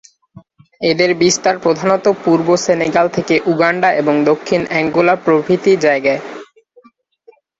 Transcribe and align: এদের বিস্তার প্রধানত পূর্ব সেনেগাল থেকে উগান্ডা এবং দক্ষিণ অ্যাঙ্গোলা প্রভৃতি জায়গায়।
এদের 0.81 1.11
বিস্তার 1.15 1.55
প্রধানত 1.59 2.05
পূর্ব 2.23 2.47
সেনেগাল 2.57 3.07
থেকে 3.09 3.35
উগান্ডা 3.45 3.89
এবং 4.01 4.15
দক্ষিণ 4.29 4.61
অ্যাঙ্গোলা 4.67 5.15
প্রভৃতি 5.25 5.71
জায়গায়। 5.85 6.21